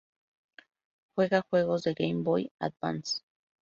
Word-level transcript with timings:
Juega 1.13 1.41
juegos 1.51 1.83
de 1.83 1.93
Game 1.93 2.23
Boy 2.23 2.51
Advance. 2.57 3.21